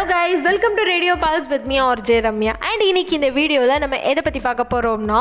Hello 0.00 0.12
guys 0.12 0.44
welcome 0.46 0.76
to 0.76 0.82
radio 0.90 1.14
pulse 1.22 1.48
with 1.52 1.66
me 1.70 1.82
R 1.86 2.00
J 2.00 2.14
Ramya 2.26 2.52
and 2.68 2.82
இன்னைக்கு 2.82 3.12
இந்த 3.16 3.28
வீடியோவில் 3.30 3.80
நம்ம 3.80 3.96
எதை 4.10 4.20
பற்றி 4.22 4.40
பார்க்க 4.40 4.64
போகிறோம்னா 4.64 5.18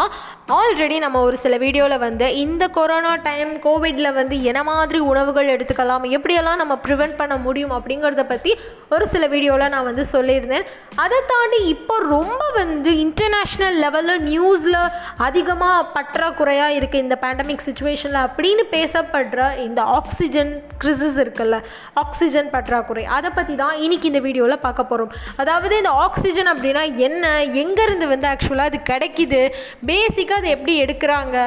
ஆல்ரெடி 0.58 0.98
நம்ம 1.00 1.21
ஒரு 1.21 1.38
சில 1.38 1.55
வீடியோவில் 1.58 1.96
வந்து 2.04 2.28
இந்த 2.36 2.64
கொரோனா 2.68 3.12
டைம் 3.26 3.52
கோவிடில் 3.66 4.10
வந்து 4.12 4.36
என்ன 4.44 4.62
மாதிரி 4.64 5.00
உணவுகள் 5.12 5.52
எடுத்துக்கலாம் 5.55 6.05
எப்படியெல்லாம் 6.18 6.62
நம்ம 6.62 6.78
ப்ரிவெண்ட் 6.86 7.16
பண்ண 7.16 7.38
முடியும் 7.38 7.73
அப்படிங்கிறத 7.78 8.23
பற்றி 8.23 8.54
ஒரு 8.89 9.07
சில 9.07 9.28
வீடியோவில் 9.34 9.73
நான் 9.73 9.88
வந்து 9.89 10.05
சொல்லியிருந்தேன். 10.14 10.66
அதை 10.96 11.20
தாண்டி 11.34 11.59
இப்போ 11.68 11.98
ரொம்ப 12.16 12.41
வந்து 12.60 12.91
இன்டர்நேஷ்னல் 13.05 13.78
லெவலில் 13.84 14.23
நியூஸில் 14.30 14.80
அதிகமாக 15.28 15.88
பற்றாக்குறையாக 15.96 16.78
இருக்குது 16.78 17.04
இந்த 17.05 17.16
பேண்டமிக் 17.23 17.66
சுச்சுவேஷனில் 17.68 18.21
அப்படின்னு 18.28 18.64
பேசப்படுற 18.76 19.41
இந்த 19.68 19.82
ஆக்சிஜன் 19.98 20.52
கிரிசிஸ் 20.84 21.18
இருக்குல்ல 21.23 21.58
ஆக்சிஜன் 22.04 22.49
பற்றாக்குறை. 22.55 23.04
அதை 23.18 23.30
பற்றி 23.38 23.54
தான் 23.63 23.76
இன்னைக்கு 23.85 24.09
இந்த 24.12 24.22
வீடியோவில் 24.27 24.63
பார்க்க 24.66 24.90
போகிறோம் 24.91 25.12
அதாவது 25.41 25.73
இந்த 25.82 25.91
ஆக்சிஜன் 26.05 26.49
அப்படின்னா 26.54 26.84
என்ன 27.08 27.26
எங்கேருந்து 27.63 28.05
வந்து 28.13 28.27
ஆக்சுவலாக 28.34 28.71
அது 28.71 28.80
கிடைக்கிது 28.91 29.41
பேசிக்காக 29.90 30.40
அதை 30.41 30.49
எப்படி 30.57 30.76
எடுக்கிறாங்க 30.84 31.38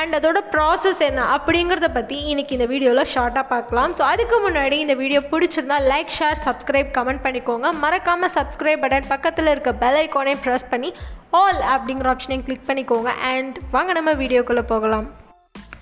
அண்ட் 0.00 0.14
அதோட 0.18 0.38
ப்ராசஸ் 0.54 1.02
என்ன 1.08 1.26
அப்படிங்கிறத 1.36 1.90
பற்றி 1.98 2.18
இன்னைக்கு 2.32 2.56
இந்த 2.58 2.68
வீடியோவில் 2.72 3.10
ஷார்ட்டாக 3.14 3.46
பார்க்கலாம். 3.54 3.92
ஸோ 3.98 4.04
அதுக்கு 4.12 4.38
முன்னாடி 4.46 4.78
இந்த 4.84 4.94
வீடியோ 5.02 5.22
பிடிச்சிருந்தா 5.32 5.78
லைக் 5.92 6.14
ஷேர் 6.18 6.40
சப்ஸ்கிரைப் 6.46 6.90
கமெண்ட் 6.98 7.24
பண்ணிக்கோங்க. 7.26 7.66
மறக்காமல் 7.84 8.34
சப்ஸ்கிரைப் 8.38 8.82
பட்டன் 8.84 9.10
பக்கத்தில் 9.14 9.52
இருக்க 9.54 9.72
பெல் 9.84 10.00
ஐக்கானே 10.02 10.34
ப்ரெஸ் 10.44 10.59
பண்ணி 10.68 10.92
ஆல் 11.30 11.60
அப்படிங்கிற 11.72 12.14
ஆப்ஷனையும் 12.14 12.44
கிளிக் 12.44 12.68
பண்ணிக்கோங்க. 12.68 13.10
அண்ட் 13.32 13.56
வாங்க 13.70 13.92
நம்ம 13.92 14.12
வீடியோக்குள்ளே 14.12 14.62
போகலாம். 14.62 15.06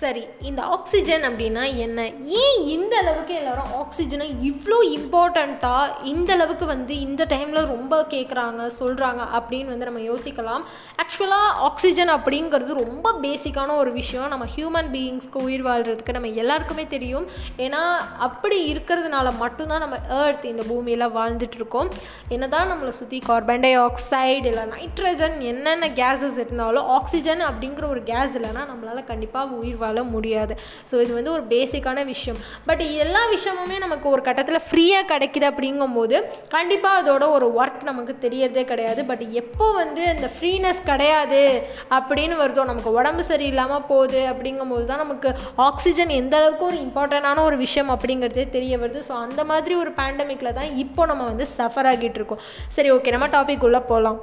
சரி 0.01 0.21
இந்த 0.41 0.61
ஆக்சிஜன் 0.75 1.23
அப்படின்னா 1.27 1.63
என்ன? 1.85 2.01
ஏன் 2.41 2.59
இந்த 2.75 2.93
அளவுக்கு 2.97 3.33
எல்லாரும் 3.33 3.71
ஆக்சிஜனை 3.79 4.27
இவ்வளோ 4.49 4.77
இம்பார்ட்டண்ட்டாக 4.97 6.05
இந்த 6.11 6.29
அளவுக்கு 6.33 6.65
வந்து 6.65 6.99
இந்த 6.99 7.25
டைமில் 7.33 7.67
ரொம்ப 7.71 8.07
கேட்குறாங்க 8.13 8.61
சொல்கிறாங்க 8.79 9.21
அப்படின்னு 9.37 9.71
வந்து 9.73 9.87
நம்ம 9.89 10.03
யோசிக்கலாம். 10.11 10.63
ஆக்சுவலாக 11.03 11.49
ஆக்சிஜன் 11.67 12.11
அப்படிங்கிறது 12.15 12.75
ரொம்ப 12.83 13.13
பேசிக்கான 13.25 13.75
ஒரு 13.75 13.91
விஷயம். 13.91 14.27
நம்ம 14.27 14.45
ஹியூமன் 14.55 14.89
பீயிங்ஸ்க்கு 14.95 15.43
உயிர் 15.47 15.65
வாழ்கிறதுக்கு 15.69 16.15
நம்ம 16.17 16.31
எல்லாருக்குமே 16.43 16.85
தெரியும். 16.95 17.27
ஏன்னா 17.57 17.81
அப்படி 18.27 18.73
இருக்கிறதுனால 18.73 19.35
மட்டும்தான் 19.37 19.83
நம்ம 19.85 19.99
ஏர்த் 20.21 20.47
இந்த 20.53 20.65
பூமியில் 20.71 21.07
வாழ்ந்துட்டுருக்கோம் 21.19 21.91
என்ன 22.29 22.47
தான் 22.47 22.71
நம்மளை 22.71 22.95
சுற்றி 23.01 23.19
கார்பன் 23.19 23.65
டை 23.67 23.73
ஆக்சைடு 23.77 24.49
இல்லை 24.53 24.65
நைட்ரஜன் 24.77 25.37
என்னென்ன 25.51 25.91
கேஸஸ் 26.01 26.39
இருந்தாலும் 26.45 26.89
ஆக்சிஜன் 26.99 27.45
அப்படிங்கிற 27.49 27.87
ஒரு 27.89 28.03
கேஸ் 28.13 28.35
இல்லைன்னா 28.39 28.65
நம்மளால் 28.71 29.09
கண்டிப்பாக 29.11 29.55
உயிர் 29.61 29.75
வாழ 29.75 29.87
முடியாது. 30.13 30.53
ஸோ 30.91 30.95
இது 31.03 31.11
வந்து 31.17 31.31
ஒரு 31.35 31.43
பேசிக்கான 31.53 32.05
விஷயம். 32.13 32.39
பட் 32.69 32.83
எல்லா 33.05 33.23
விஷயமுமே 33.35 33.77
நமக்கு 33.85 34.07
ஒரு 34.15 34.21
கட்டத்தில் 34.27 34.61
ஃப்ரீயாக 34.67 35.05
கிடைக்குது 35.13 35.47
அப்படிங்கும்போது 35.51 36.17
கண்டிப்பாக 36.55 37.01
அதோட 37.01 37.23
ஒரு 37.37 37.47
ஒர்த் 37.59 37.83
நமக்கு 37.89 38.15
தெரியறதே 38.25 38.65
கிடையாது. 38.71 39.03
பட் 39.11 39.23
எப்போ 39.43 39.67
வந்து 39.81 40.03
இந்த 40.15 40.29
ஃப்ரீனஸ் 40.35 40.81
கிடையாது 40.91 41.43
அப்படின்னு 41.99 42.37
வருதோ 42.43 42.65
நமக்கு 42.71 42.91
உடம்பு 42.99 43.25
சரியில்லாமல் 43.31 43.87
போகுது 43.91 44.21
அப்படிங்கும்போது 44.33 44.87
தான் 44.91 45.03
நமக்கு 45.05 45.31
ஆக்சிஜன் 45.67 46.17
எந்த 46.21 46.35
அளவுக்கு 46.41 46.65
ஒரு 46.71 46.79
இம்பார்ட்டண்டான 46.85 47.43
ஒரு 47.49 47.59
விஷயம் 47.65 47.93
அப்படிங்கிறதே 47.95 48.47
தெரிய 48.57 48.73
வருது. 48.83 49.01
ஸோ 49.09 49.15
அந்த 49.25 49.43
மாதிரி 49.51 49.75
ஒரு 49.83 49.93
பேண்டமிக்கில் 50.01 50.57
தான் 50.59 50.73
இப்போ 50.85 51.05
நம்ம 51.13 51.25
வந்து 51.31 51.47
சஃபர் 51.57 51.89
ஆகிட்டு 51.93 52.19
இருக்கோம். 52.21 52.43
சரி 52.77 52.91
ஓகே 52.97 53.15
நம்ம 53.15 53.29
டாபிக் 53.37 53.65
உள்ளே 53.69 53.81
போகலாம் 53.93 54.19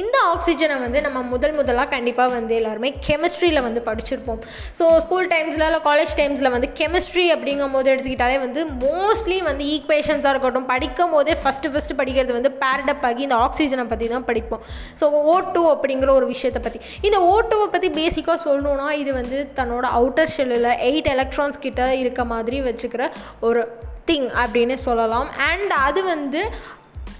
இந்த 0.00 0.16
ஆக்சிஜனை 0.30 0.76
வந்து 0.84 0.98
நம்ம 1.04 1.18
முதல் 1.32 1.52
முதலாக 1.58 1.88
கண்டிப்பாக 1.92 2.30
வந்து 2.34 2.54
எல்லாருமே 2.60 2.88
கெமிஸ்ட்ரியில் 3.06 3.62
வந்து 3.66 3.80
படிச்சிருப்போம். 3.88 4.40
ஸோ 4.78 4.84
ஸ்கூல் 5.04 5.28
டைம்ஸில் 5.32 5.64
இல்லை 5.66 5.80
காலேஜ் 5.86 6.14
டைம்ஸில் 6.20 6.50
வந்து 6.54 6.68
கெமிஸ்ட்ரி 6.80 7.26
அப்படிங்கும் 7.34 7.74
போது 7.76 7.92
எடுத்துக்கிட்டாலே 7.92 8.38
வந்து 8.46 8.60
மோஸ்ட்லி 8.84 9.38
வந்து 9.50 9.64
ஈக்குவேஷன்ஸாக 9.76 10.32
இருக்கட்டும் 10.34 10.68
படிக்கும் 10.72 11.14
போதே 11.16 11.36
ஃபஸ்ட்டு 11.42 11.72
ஃபஸ்ட்டு 11.74 11.98
படிக்கிறது 12.00 12.38
வந்து 12.38 12.52
பேரடப் 12.64 13.06
ஆகி 13.10 13.24
இந்த 13.28 13.38
ஆக்சிஜனை 13.46 13.86
பற்றி 13.94 14.08
தான் 14.14 14.28
படிப்போம். 14.30 14.64
ஸோ 15.00 15.12
ஓ 15.32 15.38
டூ 15.54 15.64
அப்படிங்கிற 15.74 16.12
ஒரு 16.18 16.28
விஷயத்தை 16.34 16.62
பற்றி 16.68 16.80
இந்த 17.08 17.20
ஓ 17.30 17.34
டூவை 17.50 17.70
பற்றி 17.76 17.90
பேசிக்காக 18.02 18.38
சொல்லணுன்னா 18.48 18.90
இது 19.04 19.12
வந்து 19.20 19.40
தன்னோட 19.60 19.86
அவுட்டர் 20.00 20.34
ஷெல்லில் 20.36 20.70
எயிட் 20.90 21.10
எலக்ட்ரான்ஸ் 21.16 21.64
கிட்ட 21.66 21.82
இருக்க 22.04 22.24
மாதிரி 22.34 22.60
வச்சுக்கிற 22.70 23.04
ஒரு 23.48 23.62
திங் 24.08 24.30
அப்படின்னு 24.42 24.74
சொல்லலாம். 24.88 25.28
அண்ட் 25.50 25.74
அது 25.88 26.00
வந்து 26.14 26.40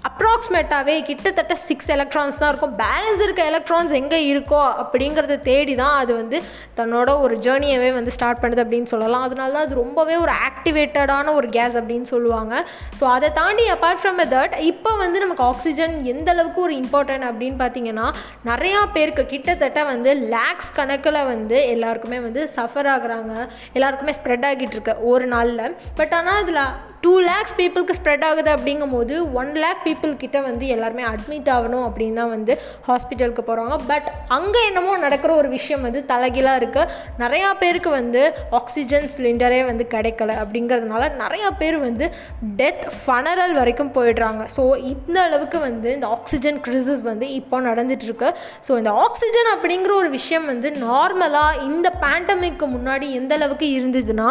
அப்ராக்சிமேட்டாகவே 0.09 0.95
கிட்டத்தட்ட 1.09 1.53
சிக்ஸ் 1.67 1.89
எலக்ட்ரான்ஸ் 1.95 2.39
தான் 2.41 2.51
இருக்கும். 2.51 2.75
பேலன்ஸ் 2.83 3.21
இருக்க 3.25 3.41
எலக்ட்ரான்ஸ் 3.51 3.93
எங்கே 3.99 4.19
இருக்கோ 4.31 4.61
அப்படிங்கிறத 4.83 5.37
தேடி 5.49 5.75
தான் 5.81 5.95
அது 6.01 6.11
வந்து 6.21 6.37
தன்னோட 6.79 7.09
ஒரு 7.25 7.35
ஜேர்னியவே 7.45 7.89
வந்து 7.97 8.13
ஸ்டார்ட் 8.17 8.41
பண்ணுது 8.43 8.63
அப்படின்னு 8.65 8.91
சொல்லலாம். 8.93 9.25
அதனால 9.27 9.53
தான் 9.57 9.65
அது 9.67 9.81
ரொம்பவே 9.83 10.15
ஒரு 10.25 10.33
ஆக்டிவேட்டடான 10.47 11.33
ஒரு 11.39 11.49
கேஸ் 11.57 11.77
அப்படின்னு 11.81 12.07
சொல்லுவாங்க. 12.13 12.53
ஸோ 12.99 13.05
அதை 13.15 13.29
தாண்டி 13.41 13.67
அப்பார்ட் 13.75 14.01
ஃப்ரம் 14.03 14.21
தட் 14.35 14.55
இப்போ 14.71 14.93
வந்து 15.03 15.23
நமக்கு 15.25 15.45
ஆக்சிஜன் 15.51 15.95
எந்த 16.13 16.29
அளவுக்கு 16.35 16.61
ஒரு 16.67 16.75
இம்பார்ட்டன்ட் 16.83 17.27
அப்படின்னு 17.29 17.59
பார்த்தீங்கன்னா 17.63 18.07
நிறையா 18.51 18.81
பேருக்கு 18.97 19.25
கிட்டத்தட்ட 19.35 19.83
வந்து 19.93 20.11
லேக்ஸ் 20.35 20.73
கணக்கில் 20.79 21.21
வந்து 21.33 21.59
எல்லாருக்குமே 21.75 22.19
வந்து 22.27 22.43
சஃபர் 22.57 22.89
ஆகுறாங்க. 22.95 23.33
எல்லாருக்குமே 23.77 24.15
ஸ்ப்ரெட் 24.19 24.47
ஆகிட்டு 24.49 24.75
இருக்கு 24.77 24.95
ஒரு 25.13 25.27
நாளில். 25.35 25.77
பட் 26.01 26.13
ஆனால் 26.19 26.41
அதில் 26.43 26.65
டூ 27.05 27.13
லேக்ஸ் 27.29 27.55
பீப்புளுக்கு 27.57 27.95
ஸ்ப்ரெட் 27.97 28.23
ஆகுது 28.27 28.49
அப்படிங்கும்போது 28.53 29.15
ஒன் 29.39 29.51
லேக் 29.63 29.81
பீப்புள் 29.87 29.93
கிட்ட 29.99 30.41
வந்து 30.41 30.67
எல்லாருமே 30.67 31.03
அட்மிட் 31.03 31.49
ஆகணும் 31.49 31.85
அப்படின்னு 31.87 32.13
தான் 32.13 32.29
வந்து 32.29 32.59
ஹாஸ்பிட்டலுக்கு 32.87 33.43
போகிறாங்க 33.47 33.75
பட் 33.87 34.07
அங்கே 34.27 34.65
என்னமோ 34.65 34.97
நடக்கிற 34.97 35.35
ஒரு 35.35 35.49
விஷயம் 35.49 35.81
வந்து 35.81 36.05
தலைகீழாக 36.05 36.57
இருக்குது 36.57 36.91
நிறையா 37.19 37.53
பேருக்கு 37.59 37.89
வந்து 37.89 38.33
ஆக்சிஜன் 38.51 39.07
சிலிண்டரே 39.17 39.65
வந்து 39.65 39.83
கிடைக்கல 39.85 40.35
அப்படிங்கிறதுனால 40.43 41.09
நிறையா 41.17 41.49
பேர் 41.57 41.77
வந்து 41.77 42.11
டெத் 42.41 42.85
ஃபனரல் 43.05 43.53
வரைக்கும் 43.53 43.93
போயிடுறாங்க. 43.95 44.43
ஸோ 44.57 44.77
இந்த 44.77 45.21
அளவுக்கு 45.21 45.59
வந்து 45.59 45.93
இந்த 45.93 46.07
ஆக்சிஜன் 46.07 46.61
கிரிசஸ் 46.61 47.01
வந்து 47.01 47.33
இப்போ 47.33 47.61
நடந்துகிட்ருக்கு 47.61 48.33
ஸோ 48.67 48.77
இந்த 48.77 48.91
ஆக்சிஜன் 48.91 49.49
அப்படிங்கிற 49.55 49.93
ஒரு 49.95 50.09
விஷயம் 50.09 50.45
வந்து 50.45 50.71
நார்மலாக 50.71 51.63
இந்த 51.63 51.93
பேண்டமிக்கு 52.01 52.67
முன்னாடி 52.67 53.11
எந்த 53.11 53.35
அளவுக்கு 53.35 53.69
இருந்ததுன்னா 53.71 54.29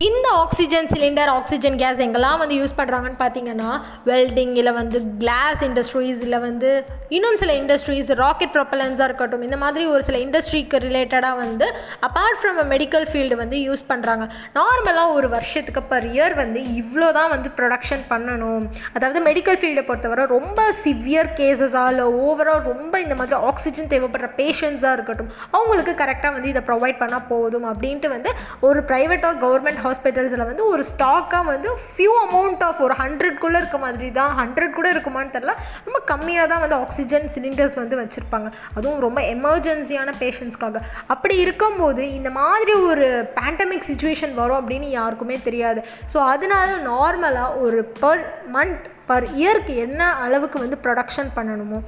இந்த 0.00 0.26
ஆக்சிஜன் 0.40 0.88
சிலிண்டர் 0.90 1.28
ஆக்சிஜன் 1.28 1.78
கேஸ் 1.78 2.00
எங்கெல்லாம் 2.04 2.40
வந்து 2.40 2.56
யூஸ் 2.58 2.74
பண்ணுறாங்கன்னு 2.76 3.18
பார்த்தீங்கன்னா 3.22 3.70
வெல்டிங் 4.06 4.52
இல்லை 4.56 4.72
வந்து 4.72 4.98
கிளாஸ் 5.18 5.62
இண்டஸ்ட்ரீஸ் 5.62 6.20
இல்லை 6.20 6.38
வந்து 6.38 6.68
இன்னும் 7.10 7.36
சில 7.36 7.52
இண்டஸ்ட்ரீஸ் 7.54 8.10
ராக்கெட் 8.20 8.52
ப்ரொப்பலன்ஸாக 8.52 9.04
இருக்கட்டும் 9.04 9.42
இந்த 9.42 9.56
மாதிரி 9.56 9.84
ஒரு 9.86 10.02
சில 10.02 10.18
இண்டஸ்ட்ரிக்கு 10.18 10.78
ரிலேட்டடாக 10.78 11.36
வந்து 11.36 11.66
apart 12.08 12.38
from 12.40 12.60
a 12.64 12.66
medical 12.74 13.06
field 13.10 13.36
வந்து 13.36 13.58
யூஸ் 13.58 13.82
பண்ணுறாங்க 13.88 14.24
நார்மலாக 14.54 15.16
ஒரு 15.16 15.28
வருஷத்துக்கு 15.28 15.82
பர் 15.82 16.06
இயர் 16.12 16.34
வந்து 16.34 16.62
இவ்வளோ 16.76 17.08
தான் 17.12 17.30
வந்து 17.30 17.50
ப்ரொடக்ஷன் 17.58 18.04
பண்ணணும். 18.10 18.62
அதாவது 18.94 19.20
மெடிக்கல் 19.20 19.58
ஃபீல்டை 19.60 19.84
பொறுத்தவரை 19.90 20.26
ரொம்ப 20.26 20.62
சிவியர் 20.84 21.32
கேசஸாக 21.40 21.90
இல்லை 21.90 22.06
ஓவரால் 22.22 22.62
ரொம்ப 22.62 23.00
இந்த 23.00 23.14
மாதிரி 23.14 23.38
ஆக்சிஜன் 23.46 23.92
தேவைப்படுற 23.94 24.30
பேஷண்ட்ஸாக 24.38 24.92
இருக்கட்டும் 24.92 25.32
அவங்களுக்கு 25.50 25.94
கரெக்டாக 26.04 26.32
வந்து 26.32 26.48
இதை 26.48 26.64
ப்ரொவைட் 26.70 27.02
பண்ணால் 27.02 27.28
போதும் 27.28 27.68
அப்படின்ட்டு 27.72 28.14
வந்து 28.16 28.32
ஒரு 28.60 28.80
ப்ரைவேட் 28.92 29.26
ஆர் 29.26 29.38
கவர்மெண்ட் 29.40 29.86
ஹாஸ்பிட்டல்ஸில் 29.88 30.46
வந்து 30.50 30.64
ஒரு 30.72 30.82
ஸ்டாக்காக 30.92 31.44
வந்து 31.52 31.70
ஃபியூ 31.90 32.12
அமௌண்ட் 32.26 32.62
ஆஃப் 32.68 32.80
ஒரு 32.86 32.96
ஹண்ட்ரட்குள்ளே 33.02 33.60
இருக்க 33.62 33.78
மாதிரி 33.84 34.08
தான். 34.18 34.32
ஹண்ட்ரட் 34.40 34.76
கூட 34.78 34.88
இருக்குமான்னு 34.94 35.34
தெரில 35.36 35.54
ரொம்ப 35.86 36.00
கம்மியாக 36.12 36.50
தான் 36.52 36.62
வந்து 36.64 36.78
ஆக்சிஜன் 36.84 37.26
சிலிண்டர்ஸ் 37.36 37.76
வந்து 37.82 37.98
வச்சுருப்பாங்க. 38.02 38.50
அதுவும் 38.76 39.02
ரொம்ப 39.06 39.20
எமர்ஜென்சியான 39.34 40.14
பேஷண்ட்ஸ்க்காக 40.22 40.84
அப்படி 41.14 41.36
இருக்கும்போது 41.46 42.04
இந்த 42.18 42.32
மாதிரி 42.40 42.74
ஒரு 42.90 43.08
பேண்டமிக் 43.38 43.88
சுச்சுவேஷன் 43.90 44.34
வரும் 44.42 44.60
அப்படின்னு 44.60 44.90
யாருக்குமே 44.98 45.38
தெரியாது. 45.48 45.82
ஸோ 46.12 46.20
அதனால 46.34 46.70
நார்மலாக 46.90 47.60
ஒரு 47.64 47.80
பர் 48.02 48.24
மந்த் 48.56 48.86
பர் 49.10 49.26
இயர்க்கு 49.40 49.74
என்ன 49.86 50.02
அளவுக்கு 50.26 50.58
வந்து 50.64 50.78
ப்ரொடக்ஷன் 50.84 51.30
பண்ணணுமோ 51.38 51.80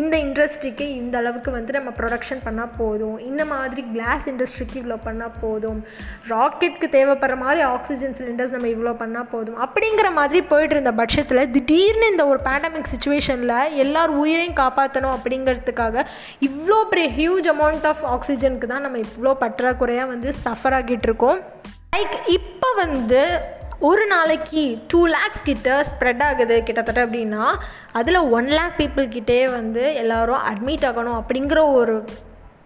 இந்த 0.00 0.14
இண்டஸ்ட்ரிக்கு 0.24 0.86
இந்த 1.00 1.14
அளவுக்கு 1.20 1.50
வந்து 1.56 1.72
நம்ம 1.76 1.90
ப்ரொடக்ஷன் 1.98 2.42
பண்ணால் 2.46 2.72
போதும். 2.80 3.14
இந்த 3.28 3.42
மாதிரி 3.52 3.82
கிளாஸ் 3.92 4.24
இண்டஸ்ட்ரிக்கு 4.32 4.76
இவ்வளோ 4.80 4.98
பண்ணால் 5.06 5.36
போதும். 5.42 5.78
ராக்கெட்க்கு 6.32 6.88
தேவைப்படுற 6.96 7.36
மாதிரி 7.44 7.60
ஆக்சிஜன் 7.74 8.16
சிலிண்டர்ஸ் 8.18 8.54
நம்ம 8.56 8.68
இவ்வளோ 8.74 8.92
பண்ணால் 9.02 9.30
போதும். 9.34 9.58
அப்படிங்கிற 9.66 10.10
மாதிரி 10.18 10.42
போயிட்டு 10.52 10.76
இருந்த 10.76 10.92
பட்சத்தில் 11.00 11.42
திடீர்னு 11.56 12.12
இந்த 12.12 12.26
ஒரு 12.32 12.40
பேண்டமிக் 12.48 12.92
சுச்சுவேஷனில் 12.94 13.56
எல்லார் 13.84 14.12
உயிரையும் 14.22 14.58
காப்பாற்றணும் 14.62 15.14
அப்படிங்கிறதுக்காக 15.16 16.04
இவ்வளோ 16.48 16.80
பெரிய 16.92 17.08
ஹியூஜ் 17.18 17.48
அமௌண்ட் 17.54 17.88
ஆஃப் 17.92 18.04
ஆக்சிஜனுக்கு 18.14 18.72
தான் 18.74 18.86
நம்ம 18.88 19.00
இவ்வளோ 19.08 19.34
பற்றாக்குறையாக 19.44 20.12
வந்து 20.14 20.30
சஃபர் 20.44 20.76
ஆகிட்டு 20.80 21.08
இருக்கோம். 21.10 21.40
லைக் 21.94 22.18
இப்போ 22.38 22.68
வந்து 22.84 23.22
ஒரு 23.78 24.04
நாளைக்கு 24.06 24.62
டூ 24.88 25.00
லேக்ஸ் 25.06 25.44
கிட்ட 25.44 25.74
ஸ்ப்ரெட் 25.88 26.22
ஆகுது 26.22 26.54
கிட்டத்தட்ட 26.62 27.00
அப்படின்னா 27.06 27.44
அதில் 27.92 28.18
ஒன் 28.30 28.48
லேக் 28.48 28.74
பீப்புள்கிட்டே 28.78 29.36
வந்து 29.50 29.82
எல்லோரும் 29.94 30.42
அட்மிட் 30.44 30.86
ஆகணும் 30.86 31.18
அப்படிங்கிற 31.18 31.60
ஒரு 31.72 31.94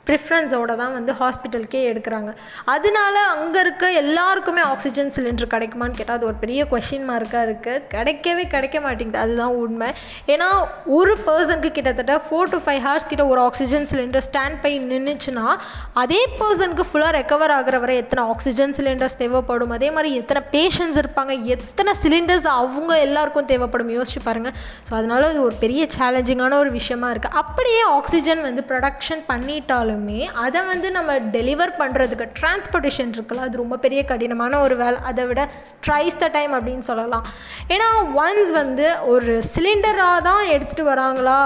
ப்ரிஃபரன்ஸோடு 0.09 0.75
தான் 0.83 0.95
வந்து 0.99 1.13
ஹாஸ்பிட்டலுக்கே 1.21 1.81
எடுக்கிறாங்க. 1.91 2.31
அதனால 2.75 3.15
அங்கே 3.35 3.59
இருக்க 3.65 3.91
எல்லாருக்குமே 4.03 4.63
ஆக்சிஜன் 4.73 5.13
சிலிண்டர் 5.17 5.53
கிடைக்குமான்னு 5.55 5.99
கேட்டால் 5.99 6.19
அது 6.19 6.29
ஒரு 6.31 6.39
பெரிய 6.45 6.61
கொஷின் 6.73 7.07
மார்க்காக 7.11 7.43
இருக்குது 7.49 7.83
கிடைக்கவே 7.95 8.45
கிடைக்க 8.55 8.77
மாட்டேங்குது. 8.87 9.21
அதுதான் 9.25 9.55
உண்மை. 9.63 9.89
ஏன்னா 10.35 10.49
ஒரு 10.99 11.15
பர்சனுக்கு 11.27 11.71
கிட்டத்தட்ட 11.79 12.17
ஃபோர் 12.27 12.53
டு 12.55 12.61
ஃபைவ் 12.65 12.81
ஹவர்ஸ் 12.87 13.09
கிட்ட 13.13 13.27
ஒரு 13.33 13.43
ஆக்சிஜன் 13.49 13.87
சிலிண்டர் 13.93 14.25
ஸ்டாண்ட் 14.29 14.59
பை 14.65 14.73
நின்றுச்சுன்னா 14.93 15.47
அதே 16.03 16.21
பர்சனுக்கு 16.41 16.87
ஃபுல்லாக 16.91 17.13
ரெக்கவர் 17.19 17.55
ஆகிற 17.59 17.79
வரை 17.85 17.97
எத்தனை 18.03 18.25
ஆக்சிஜன் 18.35 18.75
சிலிண்டர்ஸ் 18.79 19.19
தேவைப்படும்? 19.23 19.75
அதே 19.79 19.91
மாதிரி 19.97 20.11
எத்தனை 20.23 20.43
பேஷண்ட்ஸ் 20.57 21.01
இருப்பாங்க? 21.03 21.33
எத்தனை 21.57 21.95
சிலிண்டர்ஸ் 22.03 22.49
அவங்க 22.59 22.93
எல்லாருக்கும் 23.07 23.49
தேவைப்படும்? 23.53 23.95
யோசிச்சு 23.99 24.23
பாருங்கள் 24.29 24.55
ஸோ 24.89 24.93
அதனால 25.01 25.29
அது 25.33 25.41
ஒரு 25.49 25.57
பெரிய 25.65 25.83
சேலஞ்சிங்கான 25.97 26.59
ஒரு 26.65 26.71
விஷயமா 26.81 27.09
இருக்குது 27.15 27.39
அப்படியே 27.43 27.83
ஆக்சிஜன் 27.97 28.43
வந்து 28.49 28.65
ப்ரொடக்ஷன் 28.71 29.23
பண்ணிட்டாலும் 29.31 29.91
அதை 30.45 30.61
வந்து 30.71 30.91
நம்ம 30.97 31.17
டெலிவர் 31.37 31.73
பண்ணுறதுக்கு 31.81 32.27
டிரான்ஸ்போர்ட்டேஷன் 32.39 33.13
இருக்குல்ல 33.17 33.47
அது 33.47 33.61
ரொம்ப 33.63 33.77
பெரிய 33.85 34.01
கடினமான 34.11 34.61
ஒரு 34.67 34.77
வேலை. 34.83 34.99
அதை 35.11 35.25
விட 35.31 35.43
ட்ரைஸ் 35.87 36.19
த 36.23 36.27
டைம் 36.37 36.53
அப்படின்னு 36.59 36.85
சொல்லலாம். 36.91 37.25
ஏன்னா 37.75 37.89
ஒன்ஸ் 38.23 38.53
வந்து 38.61 38.87
ஒரு 39.15 39.33
சிலிண்டராக 39.55 40.23
தான் 40.29 40.43
எடுத்துகிட்டு 40.55 40.87
வராங்களா? 40.93 41.39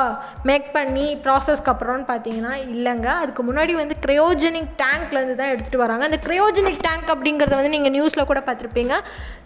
மேக் 0.50 0.68
பண்ணி 0.78 1.06
ப்ராசஸ்க்கு 1.26 1.72
அப்புறம்னு 1.74 2.06
பார்த்தீங்கன்னா 2.12 2.54
இல்லைங்க. 2.74 3.08
அதுக்கு 3.22 3.44
முன்னாடி 3.50 3.74
வந்து 3.82 3.96
க்ரையோஜெனிக் 4.06 4.72
டேங்க்லேருந்து 4.82 5.38
தான் 5.42 5.52
எடுத்துகிட்டு 5.54 5.84
வராங்க. 5.84 6.04
அந்த 6.10 6.20
க்ரையோஜெனிக் 6.26 6.82
டேங்க் 6.88 7.12
அப்படிங்கிறத 7.14 7.56
வந்து 7.60 7.74
நீங்கள் 7.76 7.94
நியூஸில் 7.98 8.28
கூட 8.32 8.42
பார்த்துருப்பீங்க. 8.48 8.94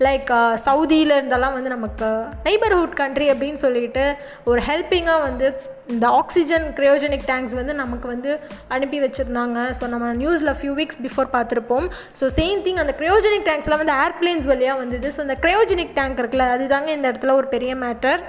லைக் 0.08 0.32
சவுதியில் 0.66 1.16
இருந்தெல்லாம் 1.18 1.56
வந்து 1.58 1.74
நமக்கு 1.76 2.08
நெய்பர்ஹுட் 2.48 2.96
கண்ட்ரி 3.02 3.28
அப்படின்னு 3.32 3.60
சொல்லிட்டு 3.66 4.04
ஒரு 4.50 4.62
ஹெல்ப்பிங்காக 4.68 5.26
வந்து 5.28 5.46
இந்த 5.92 6.06
ஆக்சிஜன் 6.20 6.66
க்ரையோஜெனிக் 6.78 7.26
டேங்க்ஸ் 7.30 7.56
வந்து 7.60 7.74
நமக்கு 7.82 8.06
வந்து 8.14 8.30
அனுப்பி 8.76 9.00
வச்சுருந்தாங்க. 9.04 9.58
ஸோ 9.78 9.86
நம்ம 9.94 10.12
நியூஸில் 10.22 10.54
ஃபியூ 10.58 10.74
வீக்ஸ் 10.80 11.00
பிஃபோர் 11.06 11.30
பார்த்துருப்போம். 11.36 11.86
ஸோ 12.20 12.26
சேம் 12.38 12.60
திங் 12.66 12.82
அந்த 12.84 12.94
க்ரையோஜெனிக் 13.00 13.48
டேங்க்ஸ்லாம் 13.50 13.82
வந்து 13.84 13.96
ஏர்பிளைன்ஸ் 14.04 14.48
வழியாக 14.52 14.82
வந்தது. 14.82 15.08
ஸோ 15.16 15.22
இந்த 15.26 15.38
க்ரையோஜெனிக் 15.46 15.96
டேங்க் 16.00 16.20
இருக்குல்ல 16.22 16.46
அதுதாங்க 16.56 16.90
இந்த 16.98 17.06
இடத்துல 17.12 17.34
ஒரு 17.40 17.48
பெரிய 17.56 17.74
மேட்டர் 17.86 18.22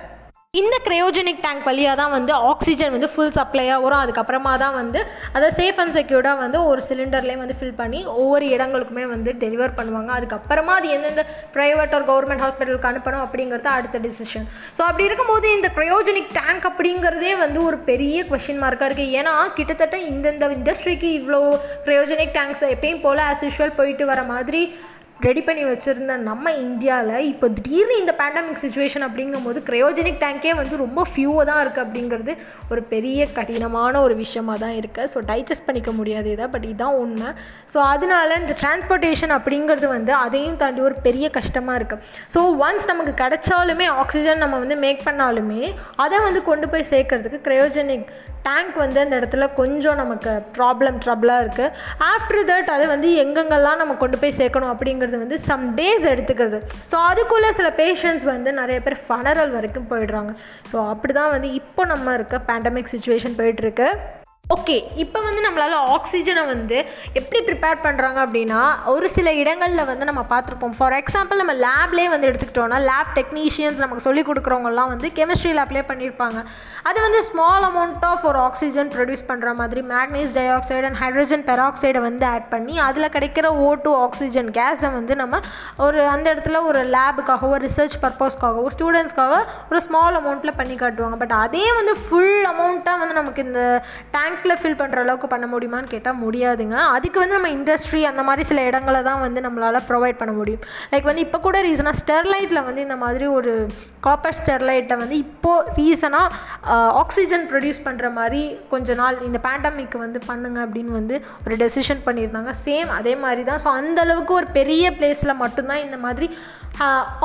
இந்த 0.60 0.78
க்ரையோஜெனிக் 0.86 1.44
டேங்க் 1.44 1.68
வழியாக 1.68 1.96
தான் 2.00 2.14
வந்து 2.16 2.32
ஆக்சிஜன் 2.48 2.92
வந்து 2.96 3.10
ஃபுல் 3.12 3.32
சப்ளையாக 3.38 3.84
வரும். 3.84 4.02
அதுக்கப்புறமா 4.06 4.54
தான் 4.64 4.76
வந்து 4.80 5.00
அதை 5.38 5.48
சேஃப் 5.60 5.80
அண்ட் 5.82 5.96
செக்யூர்டாக 5.98 6.42
வந்து 6.42 6.58
ஒரு 6.72 6.82
சிலிண்டர்லேயே 6.88 7.38
வந்து 7.44 7.56
ஃபில் 7.60 7.78
பண்ணி 7.78 8.00
ஒவ்வொரு 8.16 8.48
இடங்களுக்குமே 8.56 9.06
வந்து 9.14 9.32
டெலிவர் 9.44 9.76
பண்ணுவாங்க. 9.80 10.12
அதுக்கப்புறமா 10.18 10.74
அது 10.80 10.90
எந்தெந்த 10.98 11.24
ப்ரைவேட் 11.56 11.96
ஒரு 12.00 12.06
கவர்மெண்ட் 12.12 12.44
ஹாஸ்பிட்டலுக்கு 12.46 12.92
அனுப்பணும் 12.92 13.24
அப்படிங்கிறது 13.26 13.72
அடுத்த 13.78 14.04
டிசிஷன் 14.08 14.48
ஸோ 14.78 14.84
அப்படி 14.90 15.08
இருக்கும்போது 15.10 15.56
இந்த 15.58 15.72
க்ரையோஜெனிக் 15.78 16.36
டேங்க் 16.40 16.68
அப்படிங்கிறதே 16.72 17.34
வந்து 17.46 17.62
ஒரு 17.70 17.80
பெரிய 17.90 18.28
கொஷின் 18.34 18.62
மார்க்காக 18.66 18.90
இருக்குது 18.90 19.18
ஏன்னா 19.22 19.36
கிட்டத்தட்ட 19.60 20.00
இந்தந்த 20.12 20.54
இண்டஸ்ட்ரிக்கு 20.60 21.12
இவ்வளோ 21.20 21.42
க்ரையோஜெனிக் 21.88 22.38
டேங்க்ஸ் 22.40 22.66
எப்பயும் 22.76 23.04
போல் 23.08 23.28
ஆஸ் 23.30 23.46
யூஷுவல் 23.48 23.78
போயிட்டு 23.80 24.06
வர 24.14 24.24
மாதிரி 24.34 24.64
ரெடி 25.22 25.42
பண்ணி 25.42 25.64
வச்சுருந்த 25.66 26.14
நம்ம 26.22 26.52
இந்தியாவில் 26.62 27.26
இப்போ 27.26 27.48
திடீர்னு 27.50 27.96
இந்த 28.00 28.14
பேண்டமிக் 28.20 28.62
சுச்சுவேஷன் 28.64 29.06
அப்படிங்கும்போது 29.08 29.60
க்ரையோஜெனிக் 29.68 30.20
டேங்கே 30.22 30.54
வந்து 30.54 30.76
ரொம்ப 30.76 31.06
ஃபியூவாக 31.12 31.46
தான் 31.46 31.62
இருக்குது 31.62 31.86
அப்படிங்கிறது 31.86 32.34
ஒரு 32.70 32.84
பெரிய 32.84 33.28
கடினமான 33.34 34.02
ஒரு 34.02 34.16
விஷயமாக 34.16 34.58
தான் 34.58 34.76
இருக்குது 34.76 35.12
ஸோ 35.14 35.22
டைஜஸ்ட் 35.26 35.66
பண்ணிக்க 35.66 35.92
முடியாது 35.92 36.32
இதை 36.32 36.48
பட் 36.48 36.64
இதுதான் 36.64 36.96
உண்மை. 36.96 37.30
ஸோ 37.74 37.78
அதனால 37.90 38.38
இந்த 38.38 38.56
டிரான்ஸ்போர்ட்டேஷன் 38.62 39.36
அப்படிங்கிறது 39.38 39.88
வந்து 39.88 40.14
அதையும் 40.16 40.58
தாண்டி 40.58 40.82
ஒரு 40.82 40.98
பெரிய 41.02 41.30
கஷ்டமாக 41.30 41.80
இருக்குது 41.80 42.02
ஸோ 42.34 42.42
ஒன்ஸ் 42.66 42.88
நமக்கு 42.88 43.16
கிடைச்சாலுமே 43.24 43.88
ஆக்சிஜன் 43.96 44.38
நம்ம 44.38 44.60
வந்து 44.60 44.78
மேக் 44.78 45.08
பண்ணாலுமே 45.08 45.64
அதை 45.96 46.20
வந்து 46.20 46.44
கொண்டு 46.44 46.70
போய் 46.70 46.90
சேர்க்கறதுக்கு 46.92 47.40
க்ரையோஜெனிக் 47.44 48.08
டேங்க் 48.48 48.78
வந்து 48.84 49.00
அந்த 49.04 49.16
இடத்துல 49.20 49.48
கொஞ்சம் 49.60 50.00
நமக்கு 50.02 50.32
ப்ராப்ளம் 50.58 50.98
ட்ரபிளாக 51.06 51.44
இருக்குது 51.46 51.74
ஆஃப்டர் 52.12 52.46
தட் 52.52 52.72
அதை 52.76 52.86
வந்து 52.94 53.10
எங்கெங்கெல்லாம் 53.24 53.82
நம்ம 53.82 53.98
கொண்டு 54.04 54.20
போய் 54.22 54.38
சேர்க்கணும் 54.40 54.72
அப்படிங்கிறது 54.74 55.24
வந்து 55.24 55.40
சம் 55.50 55.66
டேஸ் 55.80 56.08
எடுத்துக்கிறது. 56.14 56.60
ஸோ 56.94 56.98
அதுக்குள்ளே 57.12 57.52
சில 57.60 57.70
பேஷண்ட்ஸ் 57.82 58.28
வந்து 58.34 58.52
நிறைய 58.62 58.80
பேர் 58.88 58.98
ஃபனரல் 59.06 59.54
வரைக்கும் 59.58 59.90
போயிடுறாங்க. 59.92 60.34
ஸோ 60.72 60.78
அப்படி 60.94 61.16
தான் 61.20 61.34
வந்து 61.36 61.52
இப்போ 61.62 61.86
நம்ம 61.94 62.14
இருக்க 62.20 62.40
பேண்டமிக் 62.50 62.94
சுச்சுவேஷன் 62.96 63.38
போயிட்டுருக்கு 63.42 63.90
ஓகே 64.54 64.76
இப்போ 65.04 65.20
வந்து 65.26 65.42
நம்மளால் 65.46 65.76
ஆக்சிஜனை 65.96 66.44
வந்து 66.52 66.78
எப்படி 67.20 67.40
ப்ரிப்பேர் 67.48 67.78
பண்ணுறாங்க 67.84 68.20
அப்படின்னா 68.26 68.62
ஒரு 68.94 69.08
சில 69.16 69.28
இடங்களில் 69.42 69.88
வந்து 69.90 70.06
நம்ம 70.10 70.22
பார்த்துருப்போம். 70.32 70.74
ஃபார் 70.78 70.96
எக்ஸாம்பிள் 71.00 71.40
நம்ம 71.42 71.54
லேப்லேயே 71.66 72.10
வந்து 72.14 72.28
எடுத்துக்கிட்டோம்னா 72.30 72.80
லேப் 72.88 73.12
டெக்னீஷியன்ஸ் 73.18 73.82
நமக்கு 73.84 74.06
சொல்லிக் 74.08 74.28
கொடுக்குறவங்கலாம் 74.30 74.90
வந்து 74.94 75.10
கெமிஸ்ட்ரி 75.20 75.52
லேப்லேயே 75.60 75.86
பண்ணியிருப்பாங்க. 75.92 76.40
அது 76.90 77.00
வந்து 77.06 77.20
ஸ்மால் 77.30 77.66
அமௌண்ட் 77.70 78.06
ஆஃப் 78.10 78.26
ஒரு 78.32 78.42
ஆக்சிஜன் 78.48 78.90
ப்ரொடியூஸ் 78.96 79.26
பண்ணுற 79.30 79.54
மாதிரி 79.62 79.84
manganese 79.94 80.34
di 80.40 80.46
oxide 80.56 80.88
and 80.90 81.00
hydrogen 81.04 81.46
பெராக்சைடை 81.52 82.02
வந்து 82.08 82.28
ஆட் 82.34 82.50
பண்ணி 82.56 82.76
அதில் 82.88 83.12
கிடைக்கிற 83.16 83.48
ஓ 83.68 83.70
டூ 83.86 83.94
ஆக்சிஜன் 84.08 84.52
கேஸை 84.60 84.92
வந்து 84.98 85.16
நம்ம 85.22 85.42
ஒரு 85.88 86.02
அந்த 86.16 86.26
இடத்துல 86.34 86.64
ஒரு 86.72 86.82
லேபுக்காகவோ 86.98 87.58
ரிசர்ச் 87.68 87.98
பர்பஸ்க்காகவோ 88.06 88.68
ஸ்டூடெண்ட்ஸ்க்காக 88.78 89.38
ஒரு 89.72 89.82
ஸ்மால் 89.88 90.20
அமௌண்ட்டில் 90.22 90.58
பண்ணி 90.62 90.78
காட்டுவாங்க. 90.84 91.20
பட் 91.24 91.38
அதே 91.46 91.66
வந்து 91.80 91.96
ஃபுல் 92.04 92.38
அமௌண்ட்டாக 92.54 93.02
வந்து 93.04 93.20
நமக்கு 93.22 93.48
இந்த 93.48 93.64
டேங்க் 94.18 94.40
டேங்க்கில் 94.42 94.62
ஃபில் 94.62 94.80
பண்ணுற 94.82 95.00
அளவுக்கு 95.06 95.28
பண்ண 95.34 95.46
முடியுமான்னு 95.54 95.92
கேட்டால் 95.94 96.20
முடியாதுங்க. 96.22 96.76
அதுக்கு 96.96 97.18
வந்து 97.22 97.36
நம்ம 97.38 97.50
இண்டஸ்ட்ரி 97.58 98.02
அந்த 98.12 98.22
மாதிரி 98.28 98.44
சில 98.50 98.60
இடங்களை 98.70 99.00
தான் 99.10 99.22
வந்து 99.26 99.40
நம்மளால் 99.46 99.86
ப்ரொவைட் 99.90 100.20
பண்ண 100.22 100.34
முடியும். 100.40 100.64
லைக் 100.92 101.10
வந்து 101.10 101.26
இப்போ 101.26 101.40
கூட 101.48 101.58
ரீசனாக 101.68 102.00
ஸ்டெர்லைட்டில் 102.02 102.66
வந்து 102.68 102.86
இந்த 102.88 102.98
மாதிரி 103.04 103.26
ஒரு 103.38 103.54
காப்பர் 104.06 104.38
ஸ்டெர்லைட்டை 104.40 104.96
வந்து 105.02 105.18
இப்போது 105.26 105.74
ரீசனாக 105.80 106.78
ஆக்சிஜன் 107.02 107.46
ப்ரொடியூஸ் 107.52 107.82
பண்ணுற 107.88 108.10
மாதிரி 108.20 108.42
கொஞ்ச 108.74 108.96
நாள் 109.02 109.20
இந்த 109.28 109.42
பேண்டமிக் 109.48 109.98
வந்து 110.06 110.22
பண்ணுங்க 110.30 110.60
அப்படின்னு 110.66 110.94
வந்து 111.00 111.18
ஒரு 111.46 111.58
டெசிஷன் 111.64 112.02
பண்ணியிருந்தாங்க. 112.08 112.54
சேம் 112.66 112.92
அதே 113.00 113.14
மாதிரி 113.26 113.44
தான். 113.52 113.62
ஸோ 113.66 113.70
அந்தளவுக்கு 113.82 114.36
ஒரு 114.40 114.50
பெரிய 114.60 114.88
பிளேஸில் 114.98 115.42
மட்டும்தான் 115.44 115.86
இந்த 115.88 116.00
மாதிரி 116.08 116.30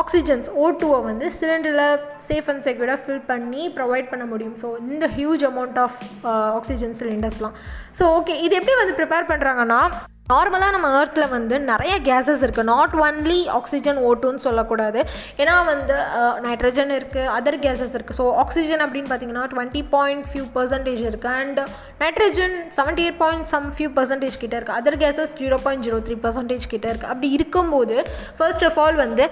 ஆக்சிஜன்ஸ் 0.01 0.47
ஓ 0.61 0.65
டூவை 0.79 0.99
வந்து 1.09 1.27
சிலிண்டரில் 1.37 1.85
சேஃப் 2.29 2.49
அண்ட் 2.53 2.65
செக்யூர்டாக 2.67 2.99
ஃபில் 3.03 3.23
பண்ணி 3.31 3.63
ப்ரொவைட் 3.77 4.09
பண்ண 4.13 4.25
முடியும். 4.33 4.57
ஸோ 4.63 4.69
இந்த 4.93 5.07
ஹியூஜ் 5.17 5.45
அமௌண்ட் 5.51 5.79
ஆஃப் 5.85 5.99
ஆக்சிஜன்ஸ் 6.59 7.01
சிலிண்டர்ஸ்லாம் 7.07 7.57
ஸோ 8.01 8.05
ஓகே 8.19 8.37
இது 8.41 8.55
எப்படி 8.57 8.77
வந்து 8.77 8.99
ப்ரிப்பேர் 9.01 9.31
பண்ணுறாங்கன்னா 9.31 9.81
நார்மலாக 10.31 10.75
நம்ம 10.75 10.89
ஏர்த்தில் 10.99 11.33
வந்து 11.35 11.57
நிறைய 11.69 11.95
கேஸஸ் 12.07 12.41
இருக்குது 12.45 12.69
நாட் 12.71 12.95
ஒன்லி 13.03 13.37
ஆக்சிஜன் 13.59 13.99
ஓட்டுன்னு 14.09 14.41
சொல்லக்கூடாது. 14.47 15.01
ஏன்னா 15.43 15.55
வந்து 15.69 15.97
நைட்ரஜன் 16.47 16.91
இருக்குது 16.97 17.29
அதர் 17.35 17.59
கேஸஸ் 17.67 17.95
இருக்குது 17.97 18.19
ஸோ 18.21 18.25
ஆக்சிஜன் 18.43 18.83
அப்படின்னு 18.85 19.11
பார்த்தீங்கன்னா 19.11 19.45
டுவெண்ட்டி 19.53 19.83
பாயிண்ட் 19.93 20.25
ஃபியூ 20.31 20.47
பர்சன்டேஜ் 20.57 21.03
இருக்குது 21.11 21.35
and 21.43 21.61
nitrogen 22.03 22.57
seventy 22.79 23.05
eight 23.05 23.21
point 23.23 23.47
some 23.53 23.69
few 23.77 23.91
percentage 23.99 24.39
கிட்ட 24.43 24.55
இருக்குது 24.59 24.79
other 24.81 24.99
gases 25.05 25.35
zero 25.43 25.59
point 25.67 25.87
zero 25.89 26.01
three 26.09 26.17
percentage 26.27 26.67
கிட்ட 26.75 26.87
இருக்குது 26.93 27.13
அப்படி 27.13 27.31
இருக்கும்போது 27.39 27.97
ஃபர்ஸ்ட் 28.41 28.65
ஆஃப் 28.71 28.81
ஆல் 28.87 28.99
வந்து 29.05 29.27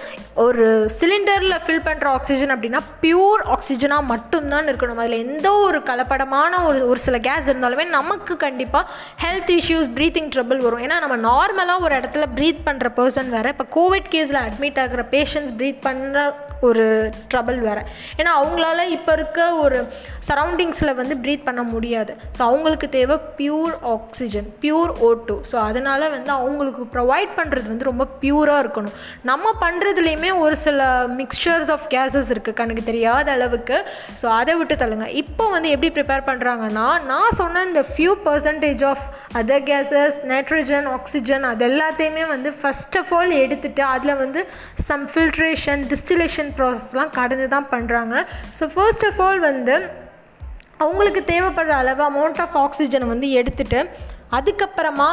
ஒரு 0.47 0.69
சிலிண்டரில் 1.01 1.57
ஃபில் 1.67 1.85
பண்ணுற 1.89 2.07
ஆக்சிஜன் 2.21 2.55
அப்படின்னா 2.57 2.83
பியூர் 3.03 3.45
ஆக்சிஜனாக 3.57 4.11
மட்டும்தான் 4.13 4.71
இருக்கணும். 4.73 5.03
அதில் 5.03 5.19
எந்த 5.27 5.47
ஒரு 5.67 5.81
கலப்படமான 5.91 6.63
ஒரு 6.71 6.81
ஒரு 6.93 7.03
சில 7.09 7.19
கேஸ் 7.29 7.51
இருந்தாலுமே 7.53 7.89
நமக்கு 7.99 8.37
கண்டிப்பாக 8.47 8.87
ஹெல்த் 9.27 9.55
இஷ்யூஸ் 9.59 9.93
ப்ரீத்திங் 9.99 10.33
ட்ரபிள் 10.37 10.65
வரும். 10.65 10.83
ஏன்னா 10.85 10.97
நம்ம 11.05 11.17
நார்மலாக 11.29 11.85
ஒரு 11.87 11.95
இடத்துல 12.01 12.25
ப்ரீத் 12.37 12.65
பண்ணுற 12.69 12.89
பர்சன் 13.01 13.31
வேறு. 13.37 13.53
இப்போ 13.55 13.67
கோவிட் 13.77 14.09
கேஸில் 14.15 14.41
அட்மிட் 14.47 14.81
ஆகிற 14.85 15.05
பேஷண்ட்ஸ் 15.15 15.55
ப்ரீத் 15.59 15.85
பண்ணுற 15.89 16.25
ஒரு 16.69 16.85
ட்ரபிள் 17.33 17.59
வேறு. 17.69 17.83
ஏன்னா 18.19 18.33
அவங்களால 18.41 18.87
இப்போ 18.97 19.13
இருக்க 19.19 19.39
ஒரு 19.65 19.79
சரௌண்டிங்ஸில் 20.29 20.97
வந்து 21.01 21.15
ப்ரீத் 21.25 21.47
பண்ண 21.49 21.63
முடியாது. 21.75 22.13
ஸோ 22.37 22.43
அவங்களுக்கு 22.51 22.89
தேவை 22.97 23.17
பியூர் 23.39 23.75
ஆக்சிஜன் 23.95 24.49
பியூர் 24.63 24.93
ஓட்டு 25.09 25.37
ஸோ 25.51 25.57
அதனால் 25.69 26.05
வந்து 26.17 26.31
அவங்களுக்கு 26.39 26.83
ப்ரொவைட் 26.95 27.33
பண்ணுறது 27.39 27.67
வந்து 27.73 27.89
ரொம்ப 27.91 28.07
பியூராக 28.23 28.63
இருக்கணும். 28.65 28.95
நம்ம 29.31 29.55
பண்ணுறதுலேயுமே 29.65 30.31
ஒரு 30.45 30.57
சில 30.65 30.81
மிக்சர்ஸ் 31.21 31.73
ஆஃப் 31.77 31.87
கேஸஸ் 31.95 32.31
இருக்குது 32.35 32.59
கணக்கு 32.61 32.85
தெரியாத 32.91 33.27
அளவுக்கு. 33.37 33.79
ஸோ 34.21 34.27
அதை 34.41 34.55
விட்டு 34.61 34.77
தள்ளுங்க. 34.83 35.09
இப்போ 35.23 35.45
வந்து 35.55 35.69
எப்படி 35.75 35.91
ப்ரிப்பேர் 35.99 36.27
பண்ணுறாங்கன்னா 36.31 36.87
நான் 37.13 37.37
சொன்ன 37.41 37.65
இந்த 37.71 37.85
few 37.93 38.15
percentage 38.29 38.85
of 38.93 39.05
other 39.41 39.67
gases 39.71 40.17
nitrogen 40.33 40.89
oxygen 40.97 41.45
அது 41.51 41.65
எல்லாத்தையுமே 41.71 42.25
வந்து 42.35 42.53
ஃபஸ்ட் 42.61 42.99
ஆஃப் 43.01 43.13
ஆல் 43.19 43.35
எடுத்துகிட்டு 43.45 43.85
அதில் 43.95 44.21
வந்து 44.23 44.41
சம் 44.89 45.05
ஃபில்ட்ரேஷன் 45.15 45.83
டிஸ்டிலேஷன் 45.93 46.51
ப்ராசஸ்லாம் 46.59 47.13
கடந்து 47.19 47.47
தான் 47.55 47.69
பண்ணுறாங்க 47.71 48.15
ஸோ 48.59 48.67
ஃபர்ஸ்ட் 48.75 49.07
ஆஃப் 49.11 49.21
ஆல் 49.27 49.41
வந்து 49.51 49.77
அவங்களுக்கு 50.79 51.21
தேவைப்படுற 51.33 51.75
அளவு 51.83 52.03
அமௌண்ட் 52.11 52.41
ஆஃப் 52.45 52.57
ஆக்சிஜனை 52.65 53.07
வந்து 53.13 53.29
எடுத்துகிட்டு 53.41 53.81
அதுக்கப்புறமா 54.39 55.11